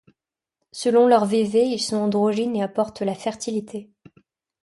Selon 0.71 1.05
leur 1.07 1.25
vévé, 1.27 1.63
ils 1.67 1.77
sont 1.79 1.97
androgynes 1.97 2.55
et 2.55 2.63
apportent 2.63 3.01
la 3.03 3.13
fertilité. 3.13 3.91